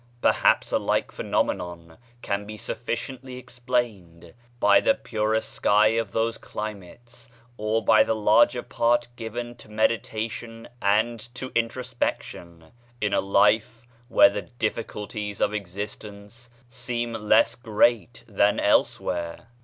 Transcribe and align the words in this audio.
Perhaps 0.19 0.71
a 0.71 0.79
like 0.79 1.11
phenomenon 1.11 1.99
can 2.23 2.47
be 2.47 2.57
sufficiently 2.57 3.37
explained 3.37 4.33
by 4.59 4.79
the 4.79 4.95
purer 4.95 5.41
sky 5.41 5.89
of 5.89 6.11
those 6.11 6.39
climates, 6.39 7.29
or 7.55 7.85
by 7.85 8.01
the 8.03 8.15
larger 8.15 8.63
part 8.63 9.05
given 9.15 9.53
to 9.57 9.69
meditation 9.69 10.67
and 10.81 11.19
to 11.35 11.51
introspection, 11.53 12.71
in 12.99 13.13
a 13.13 13.21
life 13.21 13.85
where 14.07 14.29
the 14.29 14.49
diffi 14.59 14.85
culties 14.85 15.39
of 15.39 15.53
existence 15.53 16.49
seem 16.67 17.13
less 17.13 17.53
great 17.53 18.23
than 18.27 18.59
elsewhere 18.59 19.49